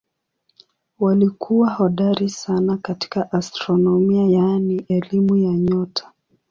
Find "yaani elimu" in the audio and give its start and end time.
4.39-5.35